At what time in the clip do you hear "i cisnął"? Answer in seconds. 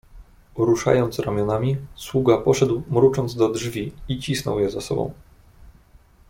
4.09-4.59